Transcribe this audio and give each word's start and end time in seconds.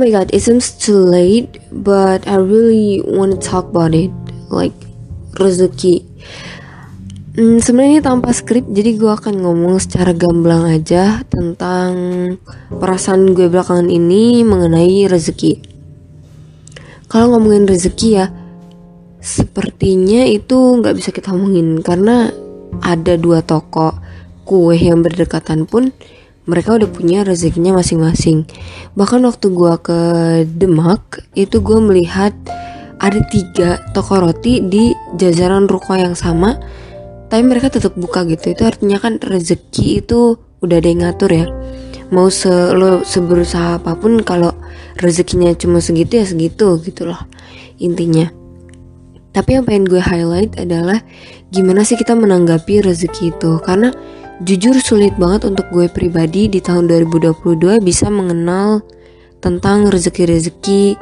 my 0.00 0.08
god, 0.08 0.32
it 0.32 0.40
seems 0.40 0.72
too 0.72 0.96
late, 0.96 1.60
but 1.68 2.24
I 2.24 2.40
really 2.40 3.04
want 3.04 3.36
to 3.36 3.38
talk 3.38 3.68
about 3.68 3.92
it, 3.92 4.08
like 4.48 4.72
rezeki. 5.36 6.08
Hmm, 7.36 7.60
sebenarnya 7.60 8.00
ini 8.00 8.02
tanpa 8.02 8.32
skrip, 8.32 8.64
jadi 8.72 8.96
gue 8.96 9.12
akan 9.12 9.44
ngomong 9.44 9.76
secara 9.76 10.16
gamblang 10.16 10.64
aja 10.72 11.20
tentang 11.28 11.92
perasaan 12.72 13.36
gue 13.36 13.52
belakangan 13.52 13.92
ini 13.92 14.40
mengenai 14.40 15.04
rezeki. 15.04 15.60
Kalau 17.12 17.36
ngomongin 17.36 17.68
rezeki 17.68 18.08
ya, 18.16 18.32
sepertinya 19.20 20.24
itu 20.24 20.80
nggak 20.80 20.96
bisa 20.96 21.12
kita 21.12 21.36
omongin 21.36 21.84
karena 21.84 22.32
ada 22.80 23.20
dua 23.20 23.44
toko 23.44 24.00
kue 24.48 24.80
yang 24.80 25.04
berdekatan 25.04 25.68
pun 25.68 25.92
mereka 26.48 26.76
udah 26.76 26.88
punya 26.88 27.26
rezekinya 27.26 27.76
masing-masing. 27.76 28.48
Bahkan 28.96 29.20
waktu 29.24 29.46
gue 29.52 29.74
ke 29.84 29.98
Demak 30.48 31.24
itu 31.36 31.60
gue 31.60 31.78
melihat 31.80 32.32
ada 33.00 33.20
tiga 33.28 33.80
toko 33.96 34.20
roti 34.20 34.60
di 34.60 34.92
jajaran 35.16 35.68
ruko 35.68 35.96
yang 35.96 36.12
sama, 36.12 36.60
tapi 37.32 37.42
mereka 37.44 37.72
tetap 37.72 37.96
buka 37.96 38.24
gitu. 38.28 38.52
Itu 38.52 38.68
artinya 38.68 39.00
kan 39.00 39.20
rezeki 39.20 40.04
itu 40.04 40.36
udah 40.60 40.76
ada 40.76 40.88
yang 40.88 41.00
ngatur 41.04 41.30
ya. 41.32 41.46
Mau 42.10 42.26
se 42.28 42.50
lo 42.50 43.06
seberusaha 43.06 43.78
apa 43.78 43.94
pun 43.94 44.20
kalau 44.20 44.52
rezekinya 44.98 45.54
cuma 45.54 45.78
segitu 45.78 46.20
ya 46.20 46.26
segitu 46.26 46.76
gitu 46.82 47.08
loh 47.08 47.20
intinya. 47.80 48.28
Tapi 49.30 49.56
yang 49.56 49.64
pengen 49.64 49.86
gue 49.86 50.02
highlight 50.02 50.58
adalah 50.58 50.98
gimana 51.54 51.86
sih 51.86 51.94
kita 51.94 52.18
menanggapi 52.18 52.82
rezeki 52.82 53.30
itu 53.30 53.62
karena 53.62 53.94
Jujur 54.40 54.72
sulit 54.80 55.12
banget 55.20 55.52
untuk 55.52 55.68
gue 55.68 55.92
pribadi 55.92 56.48
di 56.48 56.64
tahun 56.64 56.88
2022 56.88 57.76
bisa 57.84 58.08
mengenal 58.08 58.80
tentang 59.36 59.92
rezeki-rezeki, 59.92 60.96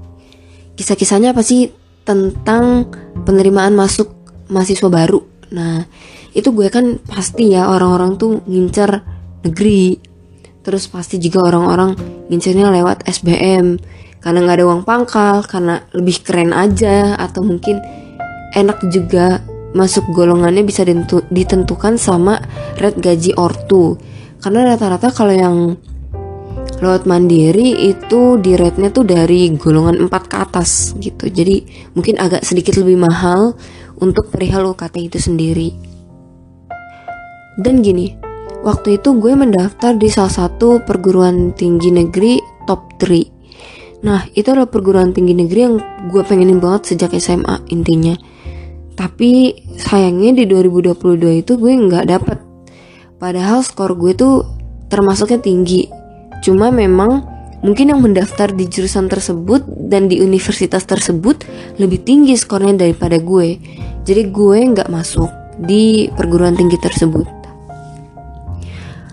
Kisah-kisahnya 0.77 1.37
apa 1.37 1.45
sih 1.45 1.69
tentang 2.09 2.89
penerimaan 3.29 3.77
masuk 3.77 4.09
mahasiswa 4.49 4.89
baru? 4.89 5.36
Nah, 5.55 5.87
itu 6.35 6.51
gue 6.51 6.69
kan 6.73 6.99
pasti 7.07 7.55
ya 7.55 7.71
orang-orang 7.71 8.19
tuh 8.19 8.43
ngincer 8.47 9.03
negeri. 9.47 9.99
Terus 10.67 10.91
pasti 10.91 11.23
juga 11.23 11.47
orang-orang 11.47 11.95
ngincernya 12.27 12.75
lewat 12.75 13.07
SBM 13.07 13.79
karena 14.19 14.39
nggak 14.43 14.57
ada 14.59 14.67
uang 14.67 14.83
pangkal 14.83 15.47
karena 15.47 15.87
lebih 15.95 16.27
keren 16.27 16.51
aja 16.51 17.15
atau 17.15 17.47
mungkin 17.47 17.79
enak 18.51 18.83
juga 18.91 19.39
masuk 19.77 20.11
golongannya 20.11 20.67
bisa 20.67 20.83
ditentukan 21.31 21.95
sama 21.95 22.43
rate 22.83 22.99
gaji 22.99 23.39
ortu. 23.39 23.95
Karena 24.43 24.75
rata-rata 24.75 25.15
kalau 25.15 25.35
yang 25.35 25.57
lewat 26.83 27.09
mandiri 27.09 27.89
itu 27.89 28.37
di 28.43 28.53
rate-nya 28.59 28.93
tuh 28.93 29.07
dari 29.07 29.49
golongan 29.55 30.11
4 30.11 30.31
ke 30.33 30.37
atas 30.37 30.93
gitu. 30.99 31.31
Jadi 31.31 31.89
mungkin 31.95 32.19
agak 32.21 32.43
sedikit 32.43 32.77
lebih 32.77 33.01
mahal 33.01 33.55
untuk 34.01 34.29
perihal 34.33 34.69
UKT 34.71 34.97
itu 35.13 35.19
sendiri 35.19 35.97
dan 37.57 37.81
gini, 37.81 38.13
waktu 38.69 39.01
itu 39.01 39.17
gue 39.17 39.33
mendaftar 39.33 39.97
di 39.97 40.13
salah 40.13 40.45
satu 40.45 40.85
perguruan 40.85 41.57
tinggi 41.57 41.89
negeri 41.89 42.37
top 42.69 43.01
3. 43.01 44.05
Nah, 44.05 44.29
itu 44.37 44.53
adalah 44.53 44.69
perguruan 44.69 45.17
tinggi 45.17 45.33
negeri 45.33 45.61
yang 45.65 45.81
gue 46.13 46.21
pengenin 46.21 46.61
banget 46.61 46.93
sejak 46.93 47.17
SMA 47.17 47.65
intinya. 47.73 48.13
Tapi 48.93 49.57
sayangnya 49.81 50.37
di 50.37 50.45
2022 50.45 51.41
itu 51.41 51.53
gue 51.57 51.73
nggak 51.73 52.05
dapet. 52.13 52.39
Padahal 53.17 53.65
skor 53.65 53.97
gue 53.97 54.13
tuh 54.13 54.45
termasuknya 54.93 55.41
tinggi. 55.41 55.89
Cuma 56.45 56.69
memang 56.69 57.25
mungkin 57.67 57.91
yang 57.91 57.99
mendaftar 57.99 58.55
di 58.55 58.71
jurusan 58.71 59.11
tersebut 59.11 59.67
dan 59.91 60.07
di 60.07 60.23
universitas 60.23 60.87
tersebut 60.87 61.43
lebih 61.83 62.07
tinggi 62.07 62.39
skornya 62.39 62.87
daripada 62.87 63.19
gue. 63.19 63.59
Jadi 64.07 64.23
gue 64.31 64.59
nggak 64.71 64.87
masuk 64.87 65.27
di 65.59 66.07
perguruan 66.15 66.55
tinggi 66.55 66.79
tersebut. 66.79 67.27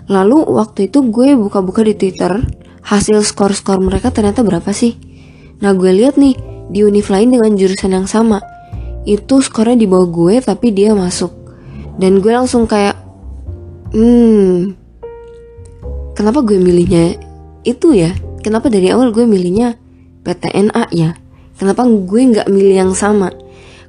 Lalu 0.06 0.38
waktu 0.54 0.86
itu 0.86 1.02
gue 1.10 1.34
buka-buka 1.34 1.82
di 1.82 1.98
Twitter 1.98 2.38
hasil 2.86 3.26
skor-skor 3.26 3.82
mereka 3.82 4.14
ternyata 4.14 4.46
berapa 4.46 4.70
sih? 4.70 4.94
Nah 5.58 5.74
gue 5.74 5.90
lihat 5.90 6.14
nih 6.14 6.38
di 6.70 6.86
univ 6.86 7.10
lain 7.10 7.34
dengan 7.34 7.58
jurusan 7.58 7.90
yang 7.90 8.06
sama 8.06 8.38
itu 9.04 9.44
skornya 9.44 9.76
di 9.76 9.86
bawah 9.88 10.08
gue 10.08 10.34
tapi 10.40 10.72
dia 10.72 10.96
masuk 10.96 11.32
dan 12.00 12.24
gue 12.24 12.32
langsung 12.32 12.64
kayak 12.64 12.96
hmm 13.92 14.72
kenapa 16.16 16.40
gue 16.40 16.56
milihnya 16.56 17.20
itu 17.68 17.92
ya 17.92 18.16
kenapa 18.44 18.68
dari 18.68 18.92
awal 18.92 19.08
gue 19.08 19.24
milihnya 19.24 19.80
PTNA 20.20 20.92
ya? 20.92 21.16
Kenapa 21.56 21.88
gue 21.88 22.20
nggak 22.20 22.52
milih 22.52 22.76
yang 22.84 22.92
sama? 22.92 23.32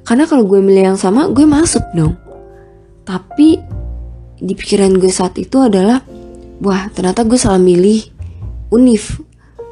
Karena 0.08 0.24
kalau 0.24 0.48
gue 0.48 0.64
milih 0.64 0.96
yang 0.96 0.98
sama 0.98 1.28
gue 1.28 1.44
masuk 1.44 1.84
dong. 1.92 2.16
Tapi 3.04 3.60
di 4.40 4.52
pikiran 4.56 4.96
gue 4.96 5.12
saat 5.12 5.36
itu 5.36 5.60
adalah 5.60 6.00
wah 6.64 6.88
ternyata 6.88 7.28
gue 7.28 7.36
salah 7.36 7.60
milih 7.60 8.00
univ 8.72 9.20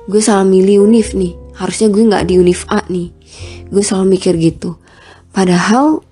gue 0.05 0.21
salah 0.21 0.45
milih 0.45 0.85
univ 0.85 1.17
nih. 1.17 1.33
Harusnya 1.57 1.89
gue 1.89 2.03
nggak 2.05 2.25
di 2.29 2.35
univ 2.37 2.69
A 2.69 2.85
nih. 2.85 3.09
Gue 3.73 3.81
selalu 3.81 4.21
mikir 4.21 4.37
gitu. 4.37 4.77
Padahal 5.33 6.05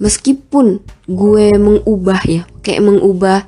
meskipun 0.00 0.80
gue 1.06 1.46
mengubah 1.54 2.20
ya 2.26 2.42
kayak 2.64 2.82
mengubah 2.82 3.44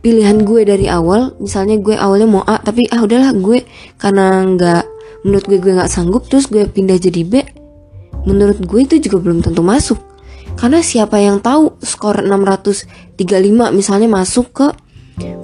pilihan 0.00 0.44
gue 0.48 0.64
dari 0.64 0.88
awal 0.88 1.36
misalnya 1.36 1.76
gue 1.76 1.92
awalnya 1.96 2.28
mau 2.28 2.42
A 2.48 2.56
tapi 2.60 2.88
ah 2.88 3.04
udahlah 3.04 3.36
gue 3.36 3.64
karena 4.00 4.44
nggak 4.48 4.82
menurut 5.24 5.44
gue 5.44 5.58
gue 5.60 5.72
nggak 5.76 5.92
sanggup 5.92 6.24
terus 6.28 6.48
gue 6.48 6.64
pindah 6.64 6.96
jadi 6.96 7.20
B 7.24 7.44
menurut 8.24 8.60
gue 8.64 8.80
itu 8.80 8.96
juga 9.00 9.20
belum 9.20 9.44
tentu 9.44 9.60
masuk 9.60 10.00
karena 10.56 10.80
siapa 10.80 11.20
yang 11.20 11.40
tahu 11.40 11.76
skor 11.84 12.24
635 12.24 13.16
misalnya 13.76 14.08
masuk 14.08 14.46
ke 14.52 14.66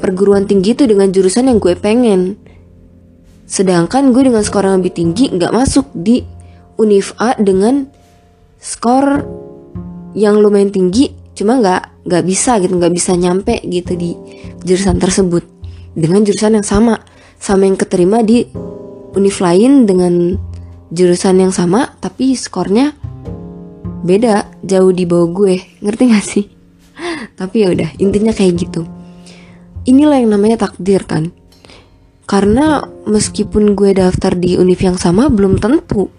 perguruan 0.01 0.49
tinggi 0.49 0.73
itu 0.73 0.89
dengan 0.89 1.13
jurusan 1.13 1.53
yang 1.53 1.61
gue 1.61 1.77
pengen. 1.77 2.41
sedangkan 3.47 4.11
gue 4.11 4.27
dengan 4.27 4.43
skor 4.43 4.67
yang 4.67 4.83
lebih 4.83 4.97
tinggi 4.97 5.31
nggak 5.31 5.53
masuk 5.55 5.87
di 5.95 6.25
univ 6.81 7.15
A 7.21 7.37
dengan 7.39 7.87
skor 8.59 9.23
yang 10.17 10.41
lumayan 10.41 10.75
tinggi 10.75 11.26
cuma 11.37 11.61
nggak 11.61 12.09
nggak 12.09 12.25
bisa 12.25 12.57
gitu 12.59 12.81
nggak 12.81 12.95
bisa 12.97 13.13
nyampe 13.13 13.61
gitu 13.69 13.93
di 13.95 14.17
jurusan 14.65 14.97
tersebut. 14.97 15.45
Dengan 15.93 16.25
jurusan 16.25 16.57
yang 16.57 16.67
sama 16.67 16.99
sama 17.37 17.69
yang 17.69 17.77
keterima 17.77 18.25
di 18.25 18.49
univ 19.13 19.37
lain 19.39 19.85
dengan 19.85 20.37
jurusan 20.91 21.41
yang 21.41 21.53
sama 21.53 21.93
tapi 22.01 22.33
skornya 22.37 22.97
beda 24.07 24.63
jauh 24.65 24.91
di 24.91 25.05
bawah 25.05 25.29
gue. 25.31 25.55
Ngerti 25.83 26.03
gak 26.09 26.25
sih? 26.25 26.45
Tapi 27.39 27.57
ya 27.67 27.69
udah 27.75 27.91
intinya 27.99 28.31
kayak 28.31 28.55
gitu. 28.55 28.87
Inilah 29.87 30.23
yang 30.23 30.31
namanya 30.35 30.67
takdir 30.67 31.03
kan? 31.03 31.35
Karena 32.27 32.83
meskipun 33.07 33.79
gue 33.79 33.95
daftar 33.95 34.35
di 34.35 34.59
univ 34.59 34.79
yang 34.83 34.99
sama 34.99 35.31
belum 35.31 35.59
tentu 35.63 36.11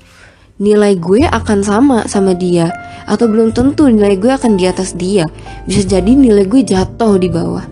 nilai 0.57 0.98
gue 0.98 1.21
akan 1.25 1.59
sama 1.62 1.98
sama 2.09 2.33
dia 2.33 2.74
atau 3.06 3.30
belum 3.30 3.54
tentu 3.54 3.86
nilai 3.88 4.18
gue 4.18 4.30
akan 4.33 4.57
di 4.57 4.65
atas 4.65 4.98
dia. 4.98 5.25
Bisa 5.69 5.86
jadi 5.86 6.12
nilai 6.18 6.50
gue 6.50 6.65
jatuh 6.65 7.18
di 7.21 7.30
bawah. 7.30 7.65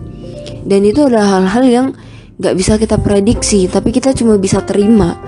Dan 0.66 0.82
itu 0.86 1.06
adalah 1.06 1.38
hal-hal 1.38 1.64
yang 1.66 1.86
gak 2.38 2.54
bisa 2.54 2.78
kita 2.78 2.98
prediksi 2.98 3.66
tapi 3.66 3.90
kita 3.90 4.14
cuma 4.14 4.38
bisa 4.38 4.62
terima. 4.62 5.18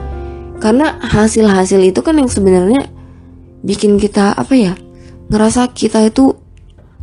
Karena 0.58 0.99
hasil-hasil 1.02 1.78
itu 1.82 2.00
kan 2.02 2.19
yang 2.19 2.31
sebenarnya 2.31 2.90
bikin 3.62 3.99
kita 3.99 4.34
apa 4.34 4.54
ya 4.54 4.72
ngerasa 5.31 5.70
kita 5.75 6.06
itu 6.06 6.34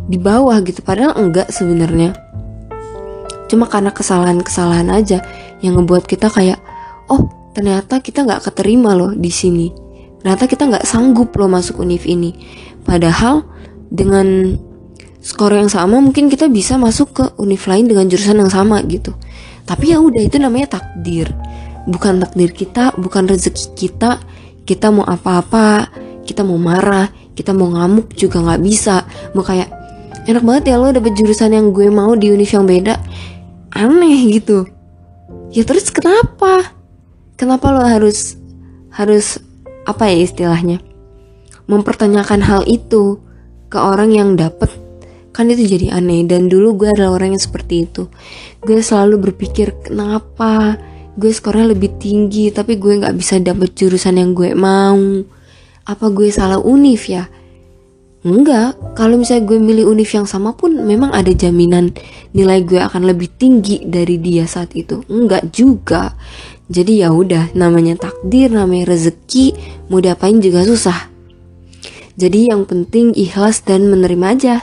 di 0.08 0.20
bawah 0.20 0.60
gitu. 0.64 0.80
Padahal 0.84 1.16
enggak 1.20 1.52
sebenarnya. 1.52 2.16
Cuma 3.48 3.70
karena 3.70 3.94
kesalahan-kesalahan 3.94 4.90
aja 4.92 5.22
yang 5.62 5.80
ngebuat 5.80 6.08
kita 6.08 6.28
kayak 6.32 6.60
oh 7.08 7.52
ternyata 7.56 8.04
kita 8.04 8.28
nggak 8.28 8.52
keterima 8.52 8.98
loh 8.98 9.16
di 9.16 9.32
sini 9.32 9.85
ternyata 10.26 10.50
kita 10.50 10.66
nggak 10.66 10.90
sanggup 10.90 11.38
loh 11.38 11.46
masuk 11.46 11.86
univ 11.86 12.02
ini. 12.10 12.34
Padahal 12.82 13.46
dengan 13.94 14.58
skor 15.22 15.54
yang 15.54 15.70
sama 15.70 16.02
mungkin 16.02 16.34
kita 16.34 16.50
bisa 16.50 16.82
masuk 16.82 17.14
ke 17.14 17.24
univ 17.38 17.62
lain 17.70 17.86
dengan 17.86 18.10
jurusan 18.10 18.42
yang 18.42 18.50
sama 18.50 18.82
gitu. 18.90 19.14
Tapi 19.70 19.94
ya 19.94 20.02
udah 20.02 20.26
itu 20.26 20.42
namanya 20.42 20.82
takdir. 20.82 21.30
Bukan 21.86 22.26
takdir 22.26 22.50
kita 22.58 22.98
bukan 22.98 23.30
rezeki 23.30 23.78
kita. 23.78 24.18
Kita 24.66 24.90
mau 24.90 25.06
apa-apa 25.06 25.94
kita 26.26 26.42
mau 26.42 26.58
marah 26.58 27.06
kita 27.38 27.54
mau 27.54 27.70
ngamuk 27.70 28.18
juga 28.18 28.42
nggak 28.42 28.62
bisa. 28.66 29.06
Mau 29.38 29.46
kayak 29.46 29.70
enak 30.26 30.42
banget 30.42 30.74
ya 30.74 30.82
lo 30.82 30.90
dapet 30.90 31.14
jurusan 31.14 31.54
yang 31.54 31.70
gue 31.70 31.86
mau 31.94 32.18
di 32.18 32.34
univ 32.34 32.50
yang 32.50 32.66
beda. 32.66 32.98
Aneh 33.78 34.26
gitu. 34.42 34.66
Ya 35.54 35.62
terus 35.62 35.94
kenapa? 35.94 36.74
Kenapa 37.38 37.70
lo 37.70 37.86
harus 37.86 38.42
harus 38.90 39.45
apa 39.86 40.10
ya 40.10 40.18
istilahnya? 40.26 40.82
Mempertanyakan 41.70 42.42
hal 42.46 42.62
itu 42.66 43.22
ke 43.70 43.78
orang 43.78 44.14
yang 44.14 44.30
dapet. 44.34 44.70
Kan 45.34 45.50
itu 45.50 45.66
jadi 45.66 45.98
aneh. 45.98 46.26
Dan 46.26 46.50
dulu 46.50 46.86
gue 46.86 46.90
adalah 46.90 47.18
orang 47.18 47.38
yang 47.38 47.44
seperti 47.44 47.86
itu. 47.90 48.10
Gue 48.62 48.82
selalu 48.82 49.32
berpikir 49.32 49.78
kenapa? 49.86 50.78
Gue 51.16 51.32
skornya 51.32 51.72
lebih 51.72 51.96
tinggi 51.96 52.52
tapi 52.52 52.76
gue 52.76 53.00
nggak 53.00 53.16
bisa 53.16 53.40
dapet 53.40 53.72
jurusan 53.78 54.20
yang 54.20 54.36
gue 54.36 54.52
mau. 54.58 55.00
Apa 55.86 56.10
gue 56.10 56.28
salah 56.34 56.60
univ 56.60 57.06
ya? 57.06 57.30
Enggak, 58.26 58.98
kalau 58.98 59.22
misalnya 59.22 59.46
gue 59.46 59.62
milih 59.62 59.86
univ 59.86 60.10
yang 60.10 60.26
sama 60.26 60.58
pun 60.58 60.74
memang 60.74 61.14
ada 61.14 61.30
jaminan 61.30 61.94
nilai 62.34 62.66
gue 62.66 62.82
akan 62.82 63.06
lebih 63.06 63.30
tinggi 63.38 63.86
dari 63.86 64.18
dia 64.18 64.50
saat 64.50 64.74
itu. 64.74 65.06
Enggak 65.14 65.54
juga. 65.54 66.18
Jadi 66.66 67.06
ya 67.06 67.14
udah, 67.14 67.54
namanya 67.54 67.94
takdir, 67.94 68.50
namanya 68.50 68.98
rezeki, 68.98 69.54
mau 69.94 70.02
diapain 70.02 70.42
juga 70.42 70.66
susah. 70.66 71.14
Jadi 72.18 72.50
yang 72.50 72.66
penting 72.66 73.14
ikhlas 73.14 73.62
dan 73.62 73.86
menerima 73.86 74.26
aja. 74.34 74.56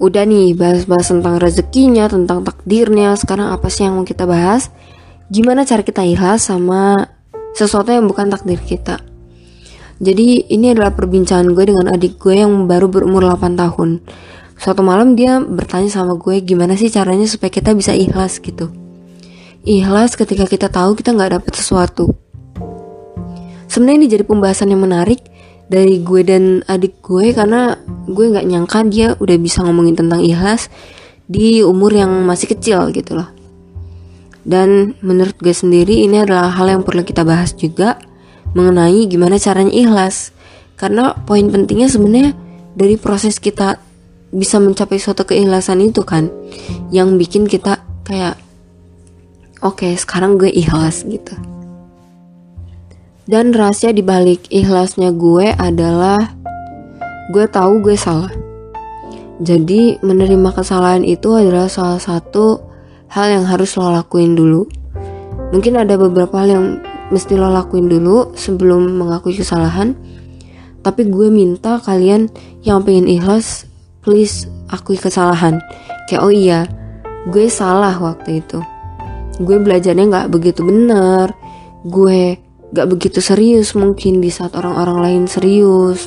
Udah 0.00 0.24
nih, 0.24 0.56
bahas-bahas 0.56 1.12
tentang 1.12 1.36
rezekinya, 1.36 2.08
tentang 2.08 2.40
takdirnya. 2.40 3.12
Sekarang 3.20 3.52
apa 3.52 3.68
sih 3.68 3.84
yang 3.84 4.00
mau 4.00 4.06
kita 4.08 4.24
bahas? 4.24 4.72
Gimana 5.28 5.68
cara 5.68 5.84
kita 5.84 6.00
ikhlas 6.08 6.48
sama 6.48 7.04
sesuatu 7.52 7.92
yang 7.92 8.08
bukan 8.08 8.32
takdir 8.32 8.56
kita? 8.64 8.96
Jadi 10.00 10.48
ini 10.48 10.72
adalah 10.72 10.96
perbincangan 10.96 11.52
gue 11.52 11.68
dengan 11.68 11.92
adik 11.92 12.16
gue 12.16 12.32
yang 12.32 12.64
baru 12.64 12.88
berumur 12.88 13.28
8 13.28 13.60
tahun. 13.60 14.00
Suatu 14.56 14.80
malam 14.80 15.12
dia 15.12 15.36
bertanya 15.36 15.92
sama 15.92 16.16
gue 16.16 16.40
gimana 16.40 16.80
sih 16.80 16.88
caranya 16.88 17.28
supaya 17.28 17.52
kita 17.52 17.76
bisa 17.76 17.92
ikhlas 17.92 18.40
gitu. 18.40 18.79
Ikhlas 19.60 20.16
ketika 20.16 20.48
kita 20.48 20.72
tahu 20.72 20.96
kita 20.96 21.12
nggak 21.12 21.36
dapet 21.36 21.52
sesuatu. 21.52 22.16
Sebenarnya 23.68 23.98
ini 24.00 24.08
jadi 24.08 24.24
pembahasan 24.24 24.72
yang 24.72 24.80
menarik 24.80 25.20
dari 25.68 26.00
gue 26.00 26.24
dan 26.24 26.64
adik 26.64 27.04
gue 27.04 27.36
karena 27.36 27.76
gue 28.08 28.26
nggak 28.32 28.48
nyangka 28.48 28.80
dia 28.88 29.14
udah 29.20 29.36
bisa 29.36 29.60
ngomongin 29.60 30.00
tentang 30.00 30.24
ikhlas 30.24 30.72
di 31.28 31.60
umur 31.60 31.92
yang 31.92 32.10
masih 32.24 32.56
kecil 32.56 32.88
gitu 32.90 33.20
loh. 33.20 33.28
Dan 34.48 34.96
menurut 35.04 35.36
gue 35.36 35.52
sendiri 35.52 36.08
ini 36.08 36.24
adalah 36.24 36.48
hal 36.56 36.72
yang 36.72 36.82
perlu 36.82 37.04
kita 37.04 37.20
bahas 37.22 37.52
juga 37.52 38.00
mengenai 38.56 39.06
gimana 39.06 39.36
caranya 39.36 39.76
ikhlas. 39.76 40.32
Karena 40.80 41.12
poin 41.12 41.44
pentingnya 41.52 41.92
sebenarnya 41.92 42.32
dari 42.72 42.96
proses 42.96 43.36
kita 43.36 43.76
bisa 44.32 44.56
mencapai 44.56 44.96
suatu 44.96 45.28
keikhlasan 45.28 45.84
itu 45.84 46.00
kan 46.00 46.32
yang 46.88 47.20
bikin 47.20 47.44
kita 47.44 47.84
kayak 48.08 48.40
oke 49.60 49.84
okay, 49.84 49.92
sekarang 49.96 50.36
gue 50.36 50.48
ikhlas 50.52 51.04
gitu. 51.04 51.36
Dan 53.30 53.54
rahasia 53.54 53.94
dibalik 53.94 54.42
ikhlasnya 54.50 55.14
gue 55.14 55.54
adalah 55.54 56.18
gue 57.30 57.46
tahu 57.46 57.84
gue 57.84 57.94
salah. 57.94 58.32
Jadi 59.40 60.02
menerima 60.02 60.50
kesalahan 60.52 61.06
itu 61.06 61.32
adalah 61.32 61.70
salah 61.70 62.02
satu 62.02 62.60
hal 63.08 63.40
yang 63.40 63.44
harus 63.46 63.78
lo 63.78 63.88
lakuin 63.88 64.34
dulu. 64.34 64.66
Mungkin 65.54 65.78
ada 65.78 65.94
beberapa 65.94 66.42
hal 66.42 66.48
yang 66.50 66.66
mesti 67.10 67.34
lo 67.34 67.50
lakuin 67.50 67.90
dulu 67.90 68.34
sebelum 68.38 68.98
mengakui 68.98 69.34
kesalahan 69.34 69.98
tapi 70.80 71.10
gue 71.10 71.28
minta 71.28 71.76
kalian 71.82 72.32
yang 72.64 72.80
pengen 72.80 73.10
ikhlas 73.10 73.68
please 74.00 74.48
akui 74.72 74.96
kesalahan 74.96 75.60
kayak 76.08 76.22
oh 76.24 76.32
iya 76.32 76.64
gue 77.28 77.50
salah 77.52 77.92
waktu 78.00 78.40
itu 78.40 78.62
gue 79.40 79.56
belajarnya 79.56 80.04
nggak 80.06 80.28
begitu 80.28 80.60
benar 80.62 81.32
gue 81.88 82.36
gak 82.70 82.86
begitu 82.86 83.18
serius 83.18 83.74
mungkin 83.74 84.22
di 84.22 84.30
saat 84.30 84.54
orang-orang 84.54 84.98
lain 85.02 85.24
serius 85.26 86.06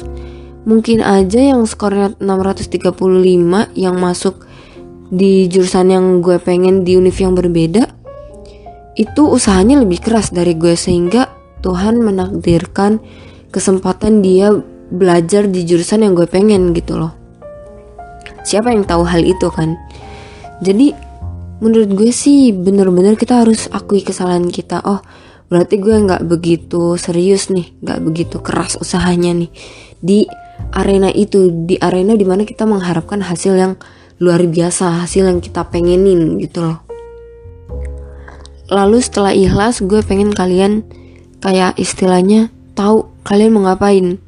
mungkin 0.64 1.04
aja 1.04 1.42
yang 1.42 1.68
skornya 1.68 2.16
635 2.24 2.80
yang 3.76 3.96
masuk 4.00 4.48
di 5.12 5.52
jurusan 5.52 5.92
yang 5.92 6.06
gue 6.24 6.40
pengen 6.40 6.88
di 6.88 6.96
univ 6.96 7.20
yang 7.20 7.36
berbeda 7.36 7.84
itu 8.96 9.24
usahanya 9.26 9.82
lebih 9.82 10.00
keras 10.00 10.32
dari 10.32 10.54
gue 10.56 10.78
sehingga 10.78 11.28
Tuhan 11.66 12.00
menakdirkan 12.00 13.02
kesempatan 13.50 14.22
dia 14.22 14.54
belajar 14.94 15.50
di 15.50 15.66
jurusan 15.66 16.06
yang 16.06 16.14
gue 16.14 16.30
pengen 16.30 16.76
gitu 16.78 17.02
loh. 17.02 17.14
Siapa 18.44 18.70
yang 18.70 18.86
tahu 18.86 19.08
hal 19.08 19.24
itu 19.26 19.50
kan? 19.50 19.74
Jadi 20.62 20.94
menurut 21.64 21.96
gue 21.96 22.12
sih 22.12 22.52
bener-bener 22.52 23.16
kita 23.16 23.48
harus 23.48 23.72
akui 23.72 24.04
kesalahan 24.04 24.52
kita. 24.52 24.84
Oh 24.84 25.00
berarti 25.48 25.80
gue 25.80 25.96
nggak 25.96 26.28
begitu 26.28 27.00
serius 27.00 27.48
nih, 27.48 27.72
nggak 27.80 28.00
begitu 28.04 28.44
keras 28.44 28.76
usahanya 28.76 29.32
nih. 29.32 29.52
Di 30.04 30.28
arena 30.76 31.08
itu, 31.08 31.48
di 31.64 31.80
arena 31.80 32.20
di 32.20 32.28
mana 32.28 32.44
kita 32.44 32.68
mengharapkan 32.68 33.24
hasil 33.24 33.56
yang 33.56 33.74
luar 34.20 34.44
biasa, 34.44 35.08
hasil 35.08 35.24
yang 35.24 35.40
kita 35.40 35.64
pengenin 35.72 36.36
gitu 36.44 36.68
loh. 36.68 36.84
Lalu 38.68 39.00
setelah 39.00 39.32
ikhlas 39.32 39.80
gue 39.86 40.02
pengen 40.04 40.36
kalian 40.36 40.84
kayak 41.40 41.78
istilahnya 41.80 42.52
tahu 42.74 43.08
kalian 43.24 43.56
mau 43.56 43.70
ngapain. 43.70 44.20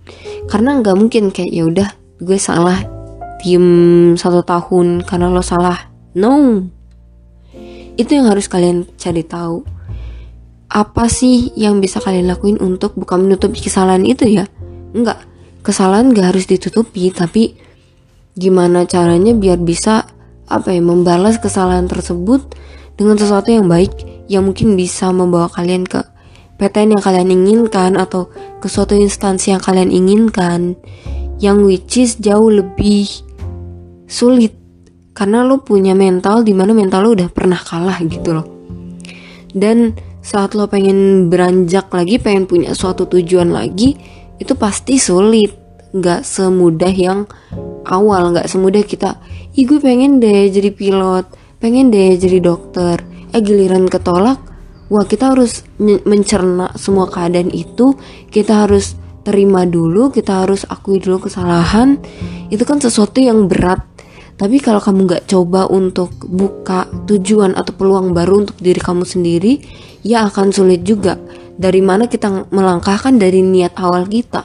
Karena 0.46 0.80
nggak 0.80 0.96
mungkin 0.96 1.34
kayak 1.34 1.52
ya 1.52 1.64
udah 1.66 1.90
gue 2.22 2.38
salah 2.40 2.86
diem 3.42 4.14
satu 4.14 4.46
tahun 4.46 5.04
karena 5.04 5.34
lo 5.34 5.42
salah. 5.42 5.92
No 6.16 6.64
itu 7.96 8.12
yang 8.16 8.28
harus 8.32 8.48
kalian 8.48 8.88
cari 9.00 9.24
tahu. 9.24 9.64
Apa 10.72 11.08
sih 11.08 11.56
yang 11.56 11.80
bisa 11.80 12.04
kalian 12.04 12.28
lakuin 12.28 12.60
untuk 12.60 12.96
bukan 13.00 13.28
menutupi 13.28 13.64
kesalahan 13.64 14.04
itu 14.04 14.28
ya? 14.28 14.46
Enggak. 14.92 15.24
Kesalahan 15.66 16.14
gak 16.14 16.36
harus 16.36 16.46
ditutupi 16.46 17.10
tapi 17.10 17.58
gimana 18.36 18.84
caranya 18.86 19.32
biar 19.32 19.58
bisa 19.64 20.06
apa 20.46 20.76
ya 20.76 20.84
membalas 20.84 21.42
kesalahan 21.42 21.90
tersebut 21.90 22.54
dengan 23.00 23.18
sesuatu 23.18 23.50
yang 23.50 23.66
baik 23.66 23.92
yang 24.30 24.46
mungkin 24.46 24.78
bisa 24.78 25.10
membawa 25.10 25.50
kalian 25.50 25.88
ke 25.88 26.04
PTN 26.56 27.00
yang 27.00 27.04
kalian 27.04 27.30
inginkan 27.32 27.92
atau 28.00 28.32
ke 28.60 28.68
suatu 28.70 28.96
instansi 28.96 29.52
yang 29.52 29.64
kalian 29.64 29.92
inginkan 29.92 30.80
yang 31.40 31.64
which 31.68 32.00
is 32.00 32.16
jauh 32.20 32.48
lebih 32.48 33.08
sulit 34.08 34.56
karena 35.16 35.48
lo 35.48 35.64
punya 35.64 35.96
mental 35.96 36.44
di 36.44 36.52
mana 36.52 36.76
mental 36.76 37.08
lo 37.08 37.16
udah 37.16 37.32
pernah 37.32 37.56
kalah 37.56 38.04
gitu 38.04 38.36
loh. 38.36 38.48
Dan 39.56 39.96
saat 40.20 40.52
lo 40.52 40.68
pengen 40.68 41.32
beranjak 41.32 41.88
lagi 41.96 42.20
pengen 42.20 42.44
punya 42.52 42.76
suatu 42.76 43.08
tujuan 43.08 43.56
lagi 43.56 43.96
itu 44.36 44.54
pasti 44.60 45.00
sulit. 45.00 45.56
Nggak 45.96 46.28
semudah 46.28 46.92
yang 46.92 47.24
awal 47.88 48.36
nggak 48.36 48.52
semudah 48.52 48.84
kita 48.84 49.16
ih 49.56 49.64
gue 49.64 49.80
pengen 49.80 50.20
deh 50.20 50.52
jadi 50.52 50.76
pilot 50.76 51.32
pengen 51.64 51.88
deh 51.88 52.20
jadi 52.20 52.44
dokter. 52.44 53.00
Eh 53.32 53.40
giliran 53.40 53.88
ketolak 53.88 54.44
wah 54.92 55.08
kita 55.08 55.32
harus 55.32 55.64
mencerna 55.80 56.76
semua 56.76 57.08
keadaan 57.08 57.48
itu. 57.56 57.96
Kita 58.28 58.68
harus 58.68 59.00
terima 59.24 59.64
dulu 59.64 60.12
kita 60.12 60.44
harus 60.44 60.68
akui 60.68 61.00
dulu 61.00 61.32
kesalahan. 61.32 61.96
Itu 62.52 62.68
kan 62.68 62.84
sesuatu 62.84 63.24
yang 63.24 63.48
berat 63.48 63.95
tapi 64.36 64.60
kalau 64.60 64.84
kamu 64.84 65.08
nggak 65.08 65.26
coba 65.32 65.64
untuk 65.72 66.12
buka 66.28 66.92
tujuan 67.08 67.56
atau 67.56 67.72
peluang 67.72 68.12
baru 68.12 68.44
untuk 68.44 68.60
diri 68.60 68.84
kamu 68.84 69.08
sendiri, 69.08 69.64
ya 70.04 70.28
akan 70.28 70.52
sulit 70.52 70.84
juga. 70.84 71.16
Dari 71.56 71.80
mana 71.80 72.12
kita 72.12 72.52
melangkahkan 72.52 73.16
dari 73.16 73.40
niat 73.40 73.80
awal 73.80 74.04
kita. 74.12 74.44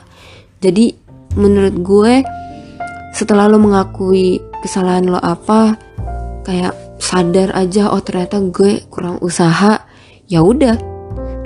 Jadi 0.62 0.94
menurut 1.34 1.74
gue 1.82 2.14
setelah 3.18 3.50
lo 3.50 3.58
mengakui 3.58 4.38
kesalahan 4.62 5.10
lo 5.10 5.18
apa, 5.18 5.74
kayak 6.46 7.02
sadar 7.02 7.50
aja 7.58 7.90
oh 7.90 7.98
ternyata 7.98 8.38
gue 8.46 8.86
kurang 8.86 9.18
usaha, 9.18 9.82
ya 10.30 10.38
udah 10.38 10.78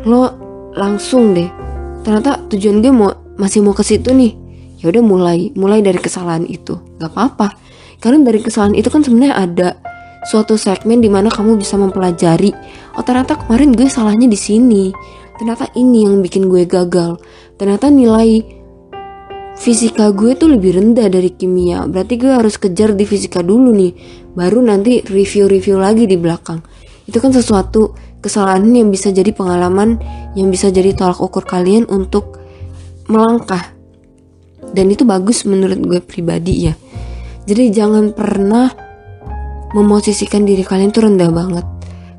lo 0.05 0.23
langsung 0.77 1.33
deh. 1.33 1.49
Ternyata 2.05 2.45
tujuan 2.53 2.85
gue 2.85 2.93
mau 2.93 3.09
masih 3.41 3.65
mau 3.65 3.73
ke 3.73 3.81
situ 3.81 4.13
nih. 4.13 4.37
Ya 4.85 4.93
udah 4.93 5.01
mulai, 5.01 5.49
mulai 5.57 5.81
dari 5.81 5.97
kesalahan 5.97 6.45
itu. 6.45 6.77
Gak 7.01 7.09
apa-apa 7.09 7.65
karena 8.03 8.27
dari 8.27 8.41
kesalahan 8.43 8.75
itu 8.75 8.89
kan 8.91 9.03
sebenarnya 9.03 9.35
ada 9.37 9.69
suatu 10.25 10.57
segmen 10.57 11.05
di 11.05 11.13
mana 11.13 11.29
kamu 11.29 11.61
bisa 11.61 11.77
mempelajari 11.77 12.51
oh 12.97 13.05
ternyata 13.05 13.37
kemarin 13.37 13.77
gue 13.77 13.87
salahnya 13.87 14.27
di 14.27 14.39
sini. 14.39 14.85
Ternyata 15.35 15.75
ini 15.75 16.07
yang 16.07 16.23
bikin 16.23 16.47
gue 16.47 16.63
gagal. 16.63 17.19
Ternyata 17.59 17.91
nilai 17.91 18.39
fisika 19.59 20.15
gue 20.15 20.39
tuh 20.39 20.55
lebih 20.55 20.79
rendah 20.79 21.11
dari 21.11 21.35
kimia. 21.35 21.91
Berarti 21.91 22.15
gue 22.23 22.31
harus 22.31 22.55
kejar 22.55 22.95
di 22.95 23.03
fisika 23.03 23.43
dulu 23.43 23.75
nih 23.75 23.93
baru 24.35 24.63
nanti 24.63 25.03
review-review 25.03 25.75
lagi 25.75 26.07
di 26.07 26.15
belakang. 26.15 26.63
Itu 27.05 27.19
kan 27.19 27.35
sesuatu 27.35 27.99
kesalahan 28.23 28.63
yang 28.71 28.95
bisa 28.95 29.11
jadi 29.11 29.35
pengalaman 29.35 29.99
yang 30.39 30.49
bisa 30.55 30.71
jadi 30.71 30.95
tolak 30.95 31.19
ukur 31.19 31.43
kalian 31.43 31.91
untuk 31.91 32.39
melangkah. 33.11 33.75
Dan 34.71 34.91
itu 34.91 35.03
bagus 35.03 35.43
menurut 35.51 35.83
gue 35.83 36.01
pribadi 36.03 36.71
ya 36.71 36.75
jadi 37.45 37.65
jangan 37.73 38.17
pernah 38.17 38.73
memosisikan 39.77 40.49
diri 40.49 40.65
kalian 40.65 40.95
tuh 40.95 41.11
rendah 41.11 41.29
banget. 41.29 41.67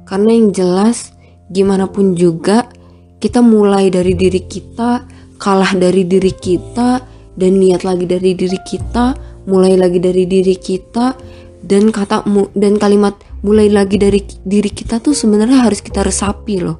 Karena 0.05 0.29
yang 0.35 0.53
jelas 0.53 1.15
gimana 1.49 1.89
pun 1.89 2.13
juga 2.13 2.69
kita 3.17 3.41
mulai 3.41 3.89
dari 3.89 4.13
diri 4.13 4.45
kita, 4.45 5.07
kalah 5.41 5.73
dari 5.73 6.05
diri 6.05 6.29
kita, 6.29 7.01
dan 7.33 7.57
niat 7.57 7.81
lagi 7.81 8.05
dari 8.05 8.37
diri 8.37 8.59
kita, 8.61 9.17
mulai 9.49 9.73
lagi 9.79 9.97
dari 9.97 10.29
diri 10.29 10.55
kita, 10.59 11.17
dan 11.65 11.89
kata 11.89 12.21
dan 12.53 12.77
kalimat 12.77 13.17
mulai 13.41 13.73
lagi 13.73 13.97
dari 13.97 14.21
diri 14.45 14.69
kita 14.69 15.01
tuh 15.01 15.17
sebenarnya 15.17 15.65
harus 15.65 15.81
kita 15.81 16.05
resapi 16.05 16.61
loh. 16.61 16.77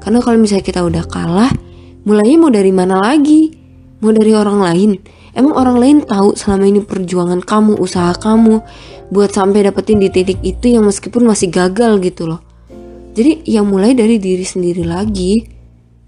Karena 0.00 0.24
kalau 0.24 0.40
misalnya 0.40 0.64
kita 0.64 0.80
udah 0.80 1.04
kalah, 1.06 1.52
mulainya 2.08 2.38
mau 2.40 2.48
dari 2.48 2.72
mana 2.72 2.98
lagi? 2.98 3.52
Mau 4.00 4.10
dari 4.10 4.32
orang 4.32 4.58
lain? 4.64 4.90
Emang 5.32 5.56
orang 5.56 5.76
lain 5.80 5.98
tahu 6.04 6.36
selama 6.36 6.68
ini 6.68 6.84
perjuangan 6.84 7.40
kamu, 7.40 7.80
usaha 7.80 8.12
kamu 8.12 8.60
buat 9.08 9.32
sampai 9.32 9.64
dapetin 9.64 9.96
di 9.96 10.12
titik 10.12 10.40
itu 10.44 10.76
yang 10.76 10.84
meskipun 10.84 11.24
masih 11.24 11.48
gagal 11.48 12.00
gitu 12.04 12.28
loh. 12.28 12.44
Jadi 13.16 13.44
yang 13.48 13.68
mulai 13.68 13.96
dari 13.96 14.20
diri 14.20 14.44
sendiri 14.44 14.84
lagi. 14.84 15.44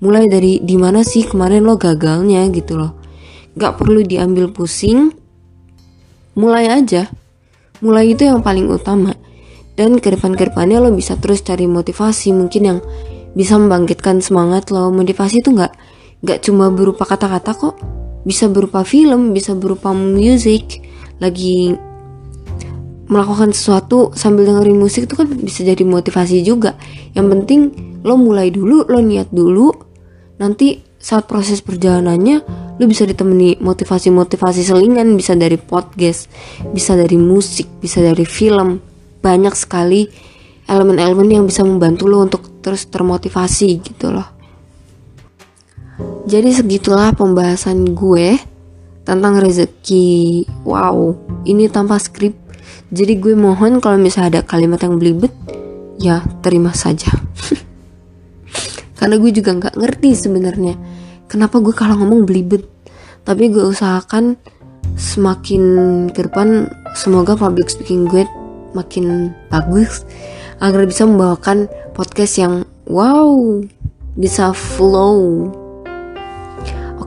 Mulai 0.04 0.28
dari 0.28 0.60
di 0.60 0.76
mana 0.76 1.00
sih 1.00 1.24
kemarin 1.24 1.64
lo 1.64 1.80
gagalnya 1.80 2.44
gitu 2.52 2.76
loh. 2.76 2.92
Gak 3.56 3.80
perlu 3.80 4.04
diambil 4.04 4.52
pusing. 4.52 5.08
Mulai 6.36 6.68
aja. 6.68 7.08
Mulai 7.80 8.12
itu 8.12 8.28
yang 8.28 8.44
paling 8.44 8.68
utama. 8.68 9.16
Dan 9.72 10.04
ke 10.04 10.12
depan 10.12 10.36
ke 10.36 10.52
depannya 10.52 10.84
lo 10.84 10.92
bisa 10.92 11.16
terus 11.16 11.40
cari 11.40 11.64
motivasi 11.64 12.36
mungkin 12.36 12.62
yang 12.64 12.78
bisa 13.32 13.56
membangkitkan 13.56 14.20
semangat 14.20 14.68
lo. 14.68 14.92
Motivasi 14.92 15.40
itu 15.40 15.56
gak, 15.56 15.72
gak 16.20 16.44
cuma 16.44 16.68
berupa 16.68 17.08
kata-kata 17.08 17.56
kok 17.56 18.03
bisa 18.24 18.48
berupa 18.48 18.82
film, 18.82 19.36
bisa 19.36 19.52
berupa 19.52 19.92
musik, 19.92 20.80
lagi 21.20 21.76
melakukan 23.04 23.52
sesuatu 23.52 24.16
sambil 24.16 24.48
dengerin 24.48 24.80
musik 24.80 25.04
itu 25.04 25.14
kan 25.14 25.28
bisa 25.28 25.60
jadi 25.60 25.84
motivasi 25.84 26.40
juga. 26.40 26.74
Yang 27.12 27.26
penting 27.36 27.60
lo 28.02 28.16
mulai 28.16 28.48
dulu, 28.48 28.88
lo 28.88 29.00
niat 29.00 29.28
dulu, 29.30 29.70
nanti 30.40 30.80
saat 30.96 31.28
proses 31.28 31.60
perjalanannya 31.60 32.64
lo 32.80 32.84
bisa 32.88 33.04
ditemani 33.04 33.60
motivasi-motivasi 33.60 34.66
selingan 34.66 35.14
bisa 35.14 35.36
dari 35.36 35.60
podcast, 35.60 36.32
bisa 36.72 36.96
dari 36.96 37.20
musik, 37.20 37.68
bisa 37.78 38.00
dari 38.00 38.24
film. 38.24 38.80
Banyak 39.20 39.54
sekali 39.54 40.08
elemen-elemen 40.64 41.28
yang 41.28 41.44
bisa 41.44 41.60
membantu 41.60 42.08
lo 42.08 42.24
untuk 42.24 42.64
terus 42.64 42.88
termotivasi 42.88 43.84
gitu 43.84 44.10
loh. 44.10 44.33
Jadi 46.24 46.56
segitulah 46.56 47.12
pembahasan 47.12 47.92
gue 47.92 48.40
tentang 49.04 49.36
rezeki. 49.36 50.48
Wow, 50.64 51.20
ini 51.44 51.68
tanpa 51.68 52.00
skrip. 52.00 52.32
Jadi 52.88 53.20
gue 53.20 53.36
mohon 53.36 53.76
kalau 53.84 54.00
misalnya 54.00 54.40
ada 54.40 54.42
kalimat 54.48 54.80
yang 54.80 54.96
belibet, 54.96 55.32
ya 56.00 56.24
terima 56.40 56.72
saja. 56.72 57.12
Karena 58.98 59.20
gue 59.20 59.30
juga 59.36 59.52
nggak 59.52 59.76
ngerti 59.76 60.10
sebenarnya 60.16 60.74
kenapa 61.28 61.60
gue 61.60 61.76
kalau 61.76 62.00
ngomong 62.00 62.24
belibet. 62.24 62.64
Tapi 63.24 63.52
gue 63.52 63.60
usahakan 63.60 64.40
semakin 64.96 65.62
ke 66.08 66.24
depan 66.24 66.72
semoga 66.96 67.36
public 67.36 67.68
speaking 67.68 68.08
gue 68.08 68.24
makin 68.72 69.32
bagus 69.52 70.08
agar 70.60 70.86
bisa 70.88 71.04
membawakan 71.08 71.66
podcast 71.92 72.40
yang 72.40 72.54
wow 72.86 73.32
bisa 74.14 74.54
flow 74.54 75.50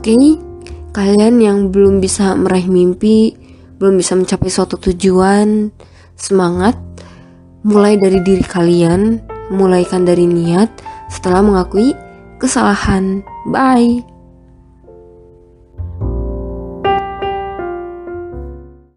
Oke, 0.08 0.40
kalian 0.96 1.36
yang 1.44 1.60
belum 1.68 2.00
bisa 2.00 2.32
meraih 2.40 2.72
mimpi, 2.72 3.36
belum 3.76 4.00
bisa 4.00 4.16
mencapai 4.16 4.48
suatu 4.48 4.80
tujuan, 4.80 5.68
semangat. 6.16 6.80
Mulai 7.68 8.00
dari 8.00 8.24
diri 8.24 8.40
kalian, 8.40 9.20
mulaikan 9.52 10.08
dari 10.08 10.24
niat 10.24 10.72
setelah 11.12 11.44
mengakui 11.44 11.92
kesalahan. 12.40 13.20
Bye. 13.52 14.17